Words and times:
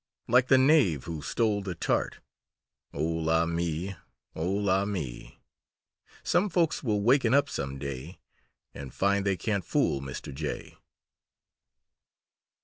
Like 0.27 0.47
the 0.47 0.57
knave 0.57 1.03
who 1.03 1.21
stole 1.21 1.61
the 1.61 1.75
tart 1.75 2.21
Oh, 2.91 3.03
la 3.03 3.45
me! 3.45 3.93
Oh, 4.35 4.49
la 4.51 4.83
me! 4.83 5.39
Some 6.23 6.49
folks 6.49 6.81
will 6.81 7.03
waken 7.03 7.35
up 7.35 7.47
some 7.47 7.77
day 7.77 8.17
And 8.73 8.95
find 8.95 9.23
they 9.27 9.37
can't 9.37 9.63
fool 9.63 10.01
Mr. 10.01 10.33
Jay!" 10.33 10.75